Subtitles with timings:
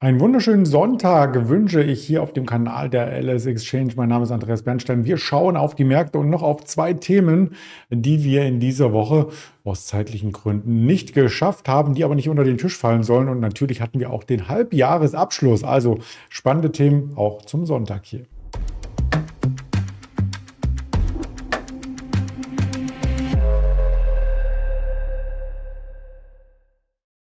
[0.00, 3.94] Einen wunderschönen Sonntag wünsche ich hier auf dem Kanal der LS Exchange.
[3.96, 5.04] Mein Name ist Andreas Bernstein.
[5.04, 7.56] Wir schauen auf die Märkte und noch auf zwei Themen,
[7.90, 9.26] die wir in dieser Woche
[9.64, 13.28] aus zeitlichen Gründen nicht geschafft haben, die aber nicht unter den Tisch fallen sollen.
[13.28, 15.64] Und natürlich hatten wir auch den Halbjahresabschluss.
[15.64, 18.26] Also spannende Themen auch zum Sonntag hier.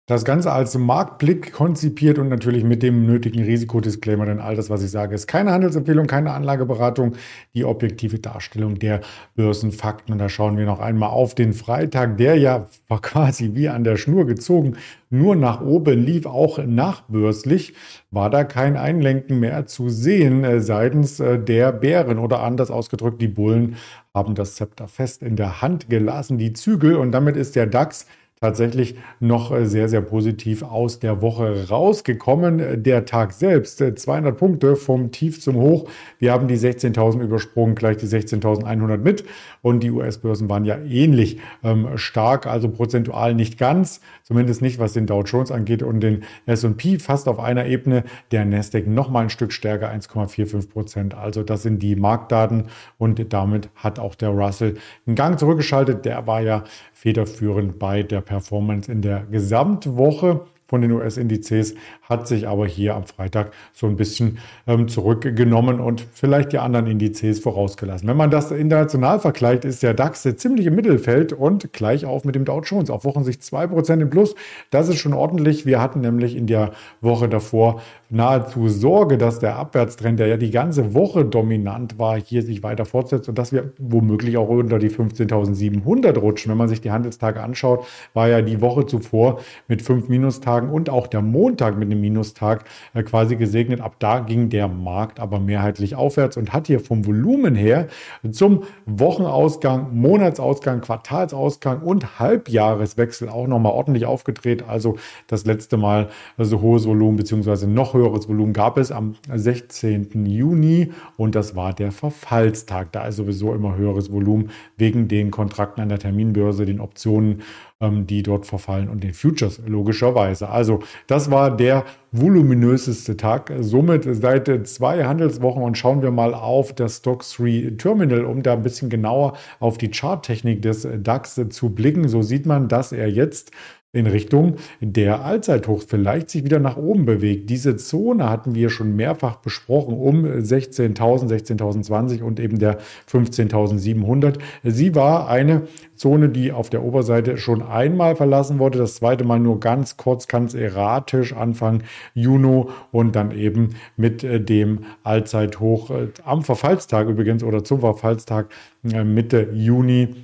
[0.08, 4.84] Das Ganze als Marktblick konzipiert und natürlich mit dem nötigen Risikodisclaimer, denn all das, was
[4.84, 7.16] ich sage, ist keine Handelsempfehlung, keine Anlageberatung,
[7.54, 9.00] die objektive Darstellung der
[9.34, 10.12] Börsenfakten.
[10.12, 12.68] Und da schauen wir noch einmal auf den Freitag, der ja
[13.02, 14.76] quasi wie an der Schnur gezogen,
[15.10, 17.74] nur nach oben lief, auch nachbörslich,
[18.12, 22.20] war da kein Einlenken mehr zu sehen äh, seitens äh, der Bären.
[22.20, 23.74] Oder anders ausgedrückt, die Bullen
[24.14, 26.94] haben das Zepter fest in der Hand gelassen, die Zügel.
[26.94, 28.06] Und damit ist der DAX
[28.40, 32.82] tatsächlich noch äh, sehr, sehr positiv aus der Woche rausgekommen.
[32.82, 35.88] Der Tag selbst, 200 äh, Punkte vom Tief zum Hoch.
[36.18, 39.24] Wir haben die 16.000 übersprungen, gleich die 16.100 mit.
[39.62, 44.92] Und die US-Börsen waren ja ähnlich ähm, stark, also prozentual nicht ganz, zumindest nicht, was
[44.92, 48.04] den Dow Jones angeht und den S&P fast auf einer Ebene.
[48.32, 51.14] Der Nasdaq noch mal ein Stück stärker, 1,45 Prozent.
[51.14, 52.64] Also das sind die Marktdaten
[52.98, 54.74] und damit hat auch der Russell
[55.06, 56.04] einen Gang zurückgeschaltet.
[56.04, 56.64] Der war ja
[56.96, 63.04] federführend bei der Performance in der Gesamtwoche von den US-Indizes, hat sich aber hier am
[63.04, 68.08] Freitag so ein bisschen ähm, zurückgenommen und vielleicht die anderen Indizes vorausgelassen.
[68.08, 72.34] Wenn man das international vergleicht, ist der DAX ziemlich im Mittelfeld und gleich auf mit
[72.34, 72.90] dem Dow Jones.
[72.90, 74.34] Auf Wochensicht 2% im Plus.
[74.70, 75.66] Das ist schon ordentlich.
[75.66, 80.50] Wir hatten nämlich in der Woche davor nahezu Sorge, dass der Abwärtstrend, der ja die
[80.50, 84.90] ganze Woche dominant war, hier sich weiter fortsetzt und dass wir womöglich auch unter die
[84.90, 86.50] 15.700 rutschen.
[86.50, 90.70] Wenn man sich die Handelstage anschaut, war ja die Woche zuvor mit fünf Minustagen Tagen
[90.70, 93.80] und auch der Montag mit einem Minustag äh, quasi gesegnet.
[93.80, 97.88] Ab da ging der Markt aber mehrheitlich aufwärts und hat hier vom Volumen her
[98.30, 104.64] zum Wochenausgang, Monatsausgang, Quartalsausgang und Halbjahreswechsel auch nochmal ordentlich aufgedreht.
[104.66, 104.96] Also
[105.26, 106.08] das letzte Mal
[106.38, 110.26] so hohes Volumen beziehungsweise noch höheres Volumen gab es am 16.
[110.26, 112.92] Juni und das war der Verfallstag.
[112.92, 117.42] Da ist sowieso immer höheres Volumen wegen den Kontrakten an der Terminbörse, den Optionen
[117.80, 120.48] ähm, die dort verfallen und den Futures logischerweise.
[120.48, 123.52] Also das war der voluminöseste Tag.
[123.60, 128.54] Somit seit zwei Handelswochen und schauen wir mal auf das Stock 3 Terminal, um da
[128.54, 132.08] ein bisschen genauer auf die Charttechnik des DAX zu blicken.
[132.08, 133.50] So sieht man, dass er jetzt
[133.96, 137.50] in Richtung der Allzeithochs vielleicht sich wieder nach oben bewegt.
[137.50, 142.78] Diese Zone hatten wir schon mehrfach besprochen um 16.000, 16.020 und eben der
[143.10, 144.38] 15.700.
[144.62, 145.62] Sie war eine
[145.94, 150.28] Zone, die auf der Oberseite schon einmal verlassen wurde, das zweite Mal nur ganz kurz,
[150.28, 151.82] ganz erratisch Anfang
[152.14, 158.50] Juni und dann eben mit äh, dem Allzeithoch äh, am Verfallstag übrigens oder zum Verfallstag
[158.84, 160.14] äh, Mitte Juni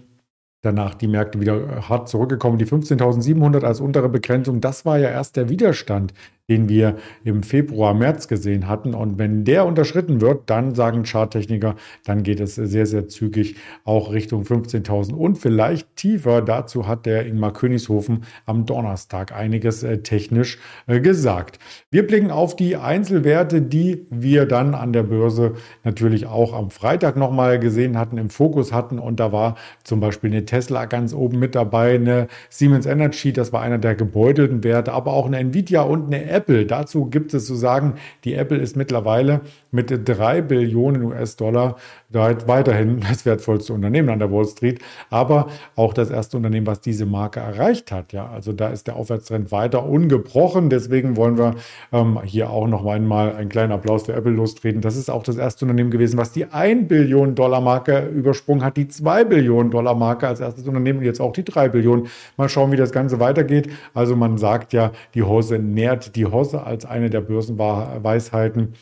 [0.63, 2.59] danach die Märkte wieder hart zurückgekommen.
[2.59, 6.15] Die 15.700 als untere Begrenzung, das war ja erst der Widerstand,
[6.49, 8.95] den wir im Februar, März gesehen hatten.
[8.95, 14.13] Und wenn der unterschritten wird, dann sagen Charttechniker, dann geht es sehr, sehr zügig auch
[14.13, 16.43] Richtung 15.000 und vielleicht tiefer.
[16.43, 21.59] Dazu hat der Ingmar Königshofen am Donnerstag einiges äh, technisch äh, gesagt.
[21.91, 25.55] Wir blicken auf die Einzelwerte, die wir dann an der Börse
[25.85, 28.99] natürlich auch am Freitag nochmal gesehen hatten, im Fokus hatten.
[28.99, 33.53] Und da war zum Beispiel eine Tesla ganz oben mit dabei, eine Siemens Energy, das
[33.53, 36.67] war einer der gebeutelten Werte, aber auch eine Nvidia und eine Apple.
[36.67, 37.95] Dazu gibt es zu sagen,
[38.25, 41.77] die Apple ist mittlerweile mit drei Billionen US-Dollar
[42.11, 47.07] weiterhin das wertvollste Unternehmen an der Wall Street, aber auch das erste Unternehmen, was diese
[47.07, 48.13] Marke erreicht hat.
[48.13, 50.71] Ja, also da ist der Aufwärtstrend weiter ungebrochen.
[50.71, 51.55] Deswegen wollen wir
[51.93, 54.81] ähm, hier auch noch einmal einen kleinen Applaus für Apple lostreten.
[54.81, 58.77] Das ist auch das erste Unternehmen gewesen, was die 1 Billionen Dollar Marke übersprungen hat,
[58.77, 62.09] die 2 Billionen Dollar Marke als erstes Unternehmen und jetzt auch die 3 Billionen.
[62.37, 63.71] Mal schauen, wie das Ganze weitergeht.
[63.95, 68.75] Also man sagt ja, die Hose nährt die Hose als eine der Börsenweisheiten.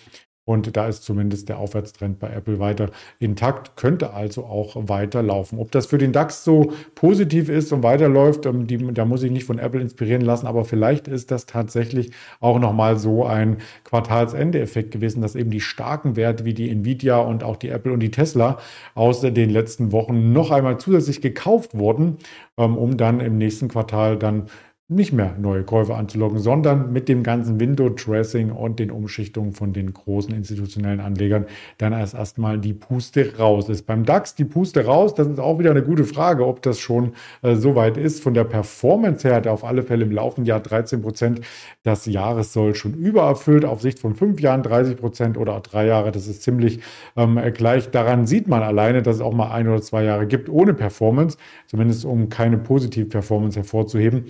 [0.50, 2.90] Und da ist zumindest der Aufwärtstrend bei Apple weiter
[3.20, 5.60] intakt, könnte also auch weiterlaufen.
[5.60, 9.30] Ob das für den DAX so positiv ist und weiterläuft, ähm, die, da muss ich
[9.30, 12.10] nicht von Apple inspirieren lassen, aber vielleicht ist das tatsächlich
[12.40, 17.44] auch nochmal so ein Quartalsende-Effekt gewesen, dass eben die starken Werte wie die Nvidia und
[17.44, 18.58] auch die Apple und die Tesla
[18.96, 22.16] aus den letzten Wochen noch einmal zusätzlich gekauft wurden,
[22.58, 24.48] ähm, um dann im nächsten Quartal dann
[24.90, 29.94] nicht mehr neue Käufer anzulocken, sondern mit dem ganzen Window-Dressing und den Umschichtungen von den
[29.94, 31.46] großen institutionellen Anlegern
[31.78, 33.86] dann erst erstmal die Puste raus ist.
[33.86, 37.12] Beim DAX die Puste raus, das ist auch wieder eine gute Frage, ob das schon
[37.42, 38.20] äh, so weit ist.
[38.20, 41.40] Von der Performance her hat er auf alle Fälle im laufenden Jahr 13 Prozent.
[41.84, 43.64] Das Jahressoll schon übererfüllt.
[43.64, 46.10] Auf Sicht von fünf Jahren 30 Prozent oder auch drei Jahre.
[46.10, 46.80] Das ist ziemlich
[47.16, 47.90] ähm, gleich.
[47.90, 51.38] Daran sieht man alleine, dass es auch mal ein oder zwei Jahre gibt ohne Performance,
[51.68, 54.24] zumindest um keine positive Performance hervorzuheben.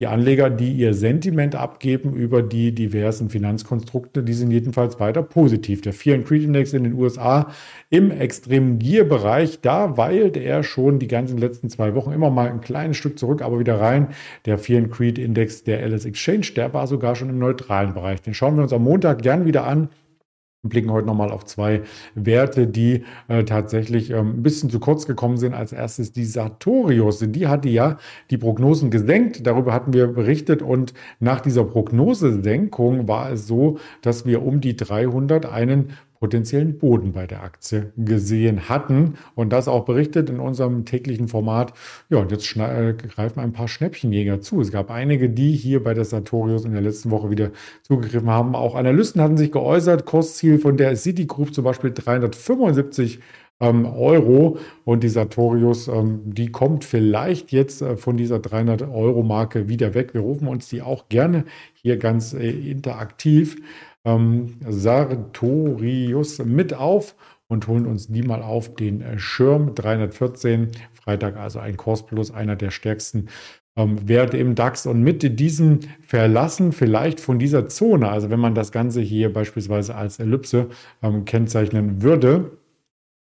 [0.00, 5.82] Die Anleger, die ihr Sentiment abgeben über die diversen Finanzkonstrukte, die sind jedenfalls weiter positiv.
[5.82, 7.52] Der Fear and Creed Index in den USA
[7.90, 12.60] im extremen Gier-Bereich, da weilt er schon die ganzen letzten zwei Wochen immer mal ein
[12.60, 14.08] kleines Stück zurück, aber wieder rein.
[14.46, 18.20] Der Fear and Creed Index der LS Exchange, der war sogar schon im neutralen Bereich.
[18.20, 19.90] Den schauen wir uns am Montag gern wieder an
[20.64, 21.82] und blicken heute nochmal auf zwei
[22.14, 25.54] Werte, die äh, tatsächlich ähm, ein bisschen zu kurz gekommen sind.
[25.54, 27.20] Als erstes die Sartorius.
[27.20, 27.98] Die hatte ja
[28.30, 29.46] die Prognosen gesenkt.
[29.46, 30.62] Darüber hatten wir berichtet.
[30.62, 35.90] Und nach dieser Prognosesenkung war es so, dass wir um die 300 einen
[36.24, 41.74] potenziellen Boden bei der Aktie gesehen hatten und das auch berichtet in unserem täglichen Format.
[42.08, 44.62] Ja, und jetzt äh, greifen ein paar Schnäppchenjäger zu.
[44.62, 47.50] Es gab einige, die hier bei der Sartorius in der letzten Woche wieder
[47.82, 48.54] zugegriffen haben.
[48.54, 50.06] Auch Analysten hatten sich geäußert.
[50.06, 53.20] Kursziel von der Citigroup zum Beispiel 375
[53.60, 54.56] ähm, Euro
[54.86, 59.92] und die Sartorius, ähm, die kommt vielleicht jetzt äh, von dieser 300 Euro Marke wieder
[59.92, 60.14] weg.
[60.14, 61.44] Wir rufen uns die auch gerne
[61.74, 63.58] hier ganz äh, interaktiv
[64.04, 67.14] ähm, Sartorius mit auf
[67.48, 70.70] und holen uns die mal auf den äh, Schirm 314.
[70.92, 73.28] Freitag also ein Kurs plus einer der stärksten
[73.76, 78.54] ähm, Werte im DAX und mit diesem Verlassen vielleicht von dieser Zone, also wenn man
[78.54, 80.68] das Ganze hier beispielsweise als Ellipse
[81.02, 82.58] ähm, kennzeichnen würde,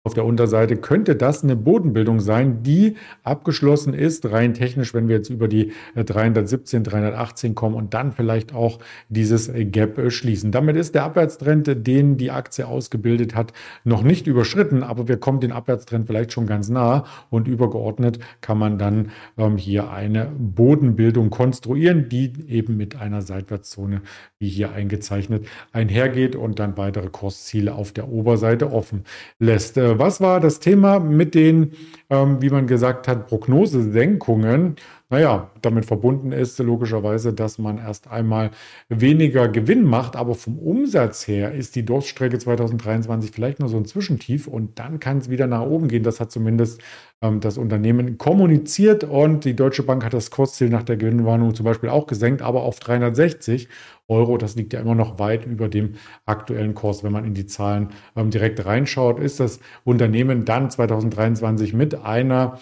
[0.05, 5.15] auf der Unterseite könnte das eine Bodenbildung sein, die abgeschlossen ist, rein technisch, wenn wir
[5.15, 8.77] jetzt über die 317, äh, 318 kommen und dann vielleicht auch
[9.09, 10.51] dieses äh, Gap äh, schließen.
[10.51, 13.51] Damit ist der Abwärtstrend, den die Aktie ausgebildet hat,
[13.83, 18.59] noch nicht überschritten, aber wir kommen den Abwärtstrend vielleicht schon ganz nah und übergeordnet kann
[18.59, 19.09] man dann
[19.39, 24.03] ähm, hier eine Bodenbildung konstruieren, die eben mit einer Seitwärtszone,
[24.37, 29.03] wie hier eingezeichnet, einhergeht und dann weitere Kursziele auf der Oberseite offen
[29.39, 31.73] lässt was war das Thema mit den,
[32.09, 34.75] ähm, wie man gesagt hat, Prognosesenkungen?
[35.09, 38.49] Naja, damit verbunden ist logischerweise, dass man erst einmal
[38.89, 43.85] weniger Gewinn macht, aber vom Umsatz her ist die Durststrecke 2023 vielleicht nur so ein
[43.85, 46.01] Zwischentief und dann kann es wieder nach oben gehen.
[46.01, 46.81] Das hat zumindest
[47.21, 51.65] ähm, das Unternehmen kommuniziert und die Deutsche Bank hat das Kursziel nach der Gewinnwarnung zum
[51.65, 53.69] Beispiel auch gesenkt, aber auf 360
[54.07, 54.37] Euro.
[54.37, 57.03] Das liegt ja immer noch weit über dem aktuellen Kurs.
[57.03, 62.59] Wenn man in die Zahlen ähm, direkt reinschaut, ist das Unternehmen dann 2023 mit einer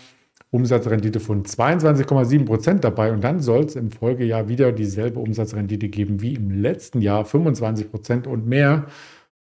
[0.54, 6.22] Umsatzrendite von 22,7 Prozent dabei und dann soll es im Folgejahr wieder dieselbe Umsatzrendite geben
[6.22, 8.86] wie im letzten Jahr, 25 Prozent und mehr.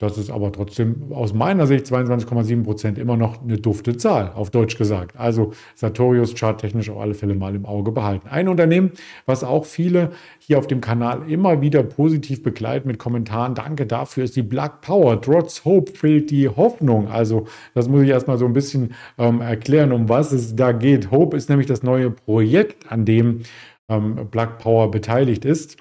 [0.01, 4.49] Das ist aber trotzdem aus meiner Sicht 22,7 Prozent immer noch eine dufte Zahl, auf
[4.49, 5.15] Deutsch gesagt.
[5.15, 8.27] Also Sartorius charttechnisch auf alle Fälle mal im Auge behalten.
[8.27, 8.93] Ein Unternehmen,
[9.27, 10.09] was auch viele
[10.39, 13.53] hier auf dem Kanal immer wieder positiv begleiten mit Kommentaren.
[13.53, 15.21] Danke dafür ist die Black Power.
[15.21, 17.07] Trotz Hope fehlt die Hoffnung.
[17.07, 17.45] Also
[17.75, 21.11] das muss ich erstmal so ein bisschen ähm, erklären, um was es da geht.
[21.11, 23.41] Hope ist nämlich das neue Projekt, an dem
[23.87, 25.77] ähm, Black Power beteiligt ist.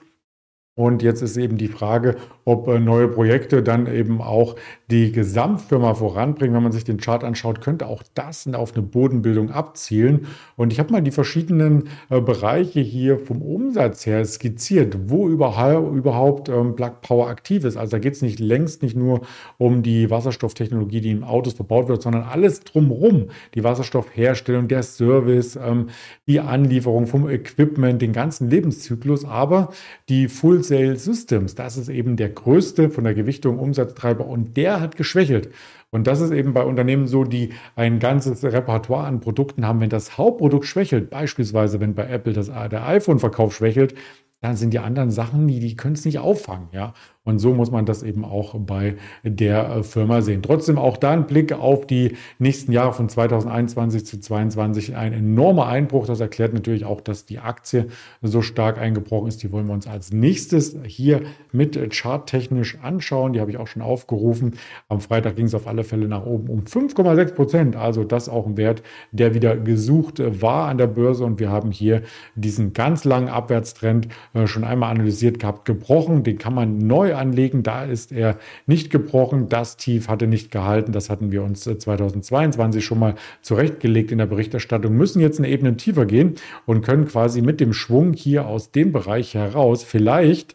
[0.77, 4.55] Und jetzt ist eben die Frage, ob äh, neue Projekte dann eben auch
[4.91, 6.55] die Gesamtfirma voranbringen.
[6.55, 10.27] Wenn man sich den Chart anschaut, könnte auch das auf eine Bodenbildung abzielen.
[10.57, 16.49] Und ich habe mal die verschiedenen äh, Bereiche hier vom Umsatz her skizziert, wo überhaupt
[16.49, 17.77] ähm, Plug Power aktiv ist.
[17.77, 19.23] Also da geht es nicht längst nicht nur
[19.59, 23.31] um die Wasserstofftechnologie, die in Autos verbaut wird, sondern alles drumherum.
[23.55, 25.89] Die Wasserstoffherstellung, der Service, ähm,
[26.27, 29.25] die Anlieferung vom Equipment, den ganzen Lebenszyklus.
[29.25, 29.71] Aber
[30.09, 34.81] die Full Sale Systems, das ist eben der größte von der Gewichtung Umsatztreiber und der
[34.81, 35.51] hat geschwächelt.
[35.91, 39.81] Und das ist eben bei Unternehmen so, die ein ganzes Repertoire an Produkten haben.
[39.81, 43.95] Wenn das Hauptprodukt schwächelt, beispielsweise wenn bei Apple das, der iPhone-Verkauf schwächelt,
[44.41, 46.95] dann sind die anderen Sachen, die, die können es nicht auffangen, ja.
[47.23, 50.43] Und so muss man das eben auch bei der äh, Firma sehen.
[50.43, 54.97] Trotzdem auch da ein Blick auf die nächsten Jahre von 2021 zu 2022.
[54.97, 56.07] Ein enormer Einbruch.
[56.07, 57.89] Das erklärt natürlich auch, dass die Aktie
[58.23, 59.43] so stark eingebrochen ist.
[59.43, 61.21] Die wollen wir uns als nächstes hier
[61.53, 63.35] mit charttechnisch anschauen.
[63.35, 64.55] Die habe ich auch schon aufgerufen.
[64.89, 67.77] Am Freitag ging es auf alle Fälle nach oben um 5,6 Prozent.
[67.77, 68.83] Also das auch ein Wert,
[69.13, 71.27] der wieder gesucht war an der Börse.
[71.27, 72.03] Und wir haben hier
[72.35, 76.23] diesen ganz langen Abwärtstrend äh, schon einmal analysiert gehabt, gebrochen.
[76.23, 77.63] Den kann man neu anlegen.
[77.63, 79.49] Da ist er nicht gebrochen.
[79.49, 80.93] Das Tief hatte nicht gehalten.
[80.93, 84.97] Das hatten wir uns 2022 schon mal zurechtgelegt in der Berichterstattung.
[84.97, 86.35] Müssen jetzt eine Ebene tiefer gehen
[86.67, 90.55] und können quasi mit dem Schwung hier aus dem Bereich heraus vielleicht,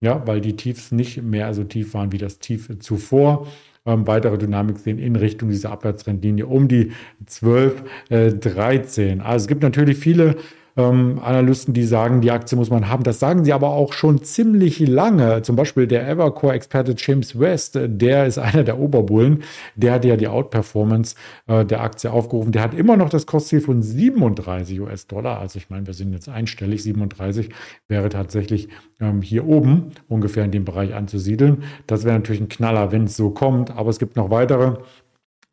[0.00, 3.46] ja, weil die Tiefs nicht mehr so tief waren wie das Tief zuvor,
[3.86, 6.92] ähm, weitere Dynamik sehen in Richtung dieser Abwärtstrendlinie um die
[7.26, 9.20] 12, äh, 13.
[9.20, 10.36] Also es gibt natürlich viele
[10.76, 13.04] ähm, Analysten, die sagen, die Aktie muss man haben.
[13.04, 15.42] Das sagen sie aber auch schon ziemlich lange.
[15.42, 19.42] Zum Beispiel der Evercore-Experte James West, der ist einer der Oberbullen,
[19.76, 21.14] der hat ja die Outperformance
[21.46, 22.52] äh, der Aktie aufgerufen.
[22.52, 25.38] Der hat immer noch das Kostziel von 37 US-Dollar.
[25.38, 26.82] Also ich meine, wir sind jetzt einstellig.
[26.82, 27.50] 37
[27.88, 28.68] wäre tatsächlich
[29.00, 31.64] ähm, hier oben ungefähr in dem Bereich anzusiedeln.
[31.86, 33.70] Das wäre natürlich ein Knaller, wenn es so kommt.
[33.70, 34.76] Aber es gibt noch weitere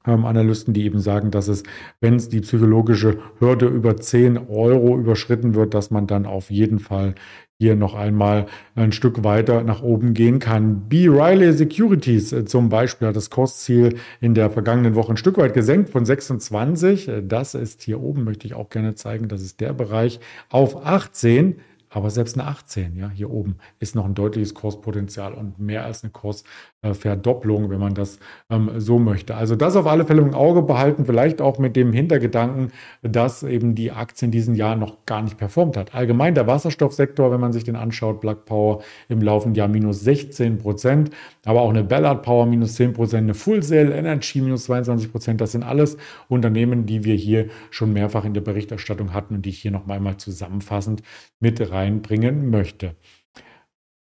[0.05, 1.63] ähm, Analysten, die eben sagen, dass es,
[1.99, 6.79] wenn es die psychologische Hürde über 10 Euro überschritten wird, dass man dann auf jeden
[6.79, 7.15] Fall
[7.61, 10.89] hier noch einmal ein Stück weiter nach oben gehen kann.
[10.89, 11.07] B.
[11.07, 15.53] Riley Securities äh, zum Beispiel hat das Kostziel in der vergangenen Woche ein Stück weit
[15.53, 17.11] gesenkt von 26.
[17.27, 19.27] Das ist hier oben, möchte ich auch gerne zeigen.
[19.27, 21.59] Das ist der Bereich auf 18.
[21.93, 26.03] Aber selbst eine 18, ja, hier oben ist noch ein deutliches Kurspotenzial und mehr als
[26.03, 26.11] eine
[26.81, 28.19] Kursverdopplung, wenn man das
[28.49, 29.35] ähm, so möchte.
[29.35, 32.71] Also das auf alle Fälle im Auge behalten, vielleicht auch mit dem Hintergedanken,
[33.01, 35.93] dass eben die Aktie in diesem Jahr noch gar nicht performt hat.
[35.93, 40.57] Allgemein der Wasserstoffsektor, wenn man sich den anschaut, Black Power im laufenden Jahr minus 16
[40.57, 41.11] Prozent,
[41.45, 45.41] aber auch eine Ballard Power minus 10 Prozent, eine Full Sail Energy minus 22 Prozent.
[45.41, 45.97] Das sind alles
[46.29, 49.87] Unternehmen, die wir hier schon mehrfach in der Berichterstattung hatten und die ich hier noch
[49.87, 51.03] einmal zusammenfassend
[51.39, 52.95] mit rein reinbringen möchte.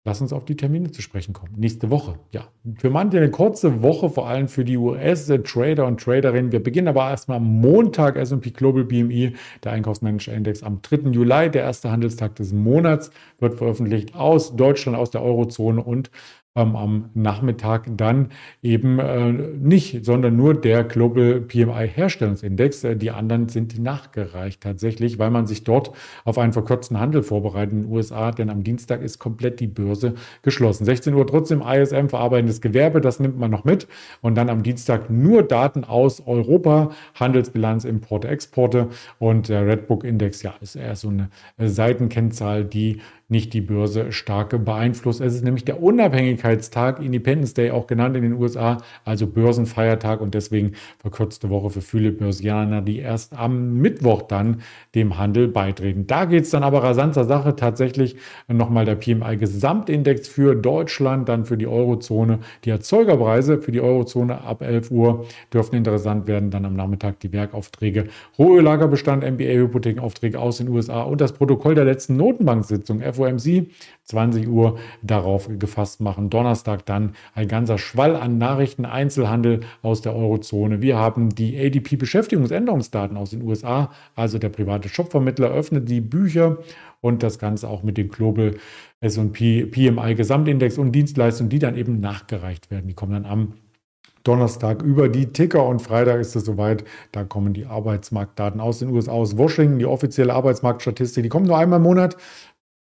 [0.05, 1.55] Lass uns auf die Termine zu sprechen kommen.
[1.57, 2.49] Nächste Woche, ja.
[2.79, 6.53] Für manche eine kurze Woche, vor allem für die US-Trader und Traderinnen.
[6.53, 11.11] Wir beginnen aber erstmal am Montag S&P Global BMI, der Einkaufsmanager Index am 3.
[11.11, 11.51] Juli.
[11.51, 16.11] Der erste Handelstag des Monats wird veröffentlicht aus Deutschland, aus der Eurozone und
[16.59, 18.31] ähm, am Nachmittag dann
[18.63, 22.85] eben äh, nicht, sondern nur der Global PMI Herstellungsindex.
[22.85, 25.93] Äh, die anderen sind nachgereicht tatsächlich, weil man sich dort
[26.25, 30.15] auf einen verkürzten Handel vorbereitet in den USA, denn am Dienstag ist komplett die Börse
[30.43, 30.85] geschlossen.
[30.85, 33.87] 16 Uhr trotzdem ISM verarbeitendes Gewerbe, das nimmt man noch mit
[34.21, 38.89] und dann am Dienstag nur Daten aus Europa, Handelsbilanz, Importe, Exporte
[39.19, 43.01] und der Redbook Index, ja, ist eher so eine äh, Seitenkennzahl, die
[43.31, 45.21] nicht die Börse stark beeinflusst.
[45.21, 50.33] Es ist nämlich der Unabhängigkeitstag, Independence Day auch genannt in den USA, also Börsenfeiertag und
[50.33, 54.63] deswegen verkürzte Woche für viele Börsianer, die erst am Mittwoch dann
[54.95, 56.07] dem Handel beitreten.
[56.07, 58.17] Da geht es dann aber rasanter Sache tatsächlich
[58.49, 62.39] nochmal der PMI Gesamtindex für Deutschland, dann für die Eurozone.
[62.65, 66.51] Die Erzeugerpreise für die Eurozone ab 11 Uhr dürften interessant werden.
[66.51, 68.07] Dann am Nachmittag die Werkaufträge,
[68.39, 73.71] Rohöllagerbestand, MBA-Hypothekenaufträge aus den USA und das Protokoll der letzten Notenbanksitzung, FOMC,
[74.05, 76.31] 20 Uhr darauf gefasst machen.
[76.31, 80.81] Donnerstag dann ein ganzer Schwall an Nachrichten, Einzelhandel aus der Eurozone.
[80.81, 86.59] Wir haben die ADP Beschäftigungsänderungsdaten aus den USA, also der private Shopvermittler öffnet die Bücher
[87.01, 88.57] und das Ganze auch mit dem Global
[89.01, 92.89] S&P PMI Gesamtindex und Dienstleistungen, die dann eben nachgereicht werden.
[92.89, 93.53] Die kommen dann am
[94.25, 96.85] Donnerstag über die Ticker und Freitag ist es soweit.
[97.13, 101.23] Da kommen die Arbeitsmarktdaten aus den USA, aus Washington, die offizielle Arbeitsmarktstatistik.
[101.23, 102.17] Die kommen nur einmal im Monat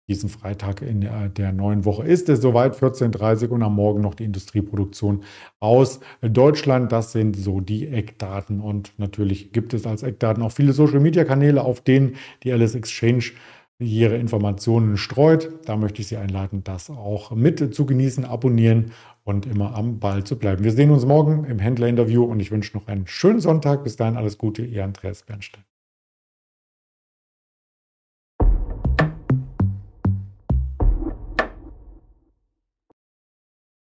[0.08, 4.14] diesen Freitag in der neuen Woche ist es soweit, 14.30 Uhr und am Morgen noch
[4.14, 5.22] die Industrieproduktion
[5.60, 6.90] aus Deutschland.
[6.90, 11.82] Das sind so die Eckdaten und natürlich gibt es als Eckdaten auch viele Social-Media-Kanäle, auf
[11.82, 13.32] denen die Alice Exchange
[13.78, 15.50] ihre Informationen streut.
[15.66, 18.92] Da möchte ich Sie einladen, das auch mit zu genießen, abonnieren
[19.24, 20.64] und immer am Ball zu bleiben.
[20.64, 23.84] Wir sehen uns morgen im Händlerinterview und ich wünsche noch einen schönen Sonntag.
[23.84, 25.67] Bis dahin alles Gute, Ihr Andreas Bernstein.